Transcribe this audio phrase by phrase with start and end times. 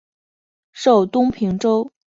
[0.73, 1.93] 授东平州知州。